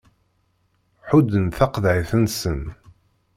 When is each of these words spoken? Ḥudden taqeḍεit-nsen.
Ḥudden 1.07 1.45
taqeḍεit-nsen. 1.57 2.61